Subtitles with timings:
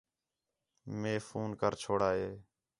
[0.99, 2.29] مے فون کر چھوڑا ہے